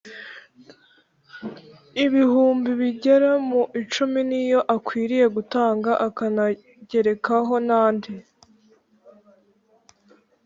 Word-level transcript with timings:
Ibihumbi 2.05 2.69
bigera 2.81 3.31
mu 3.49 3.61
icumi 3.81 4.19
niyo 4.29 4.59
akwiriye 4.75 5.25
gutanga 5.35 5.91
akanagerekaho 6.07 7.53
n’andi 7.67 8.13